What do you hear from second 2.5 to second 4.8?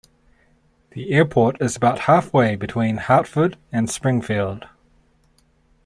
between Hartford and Springfield.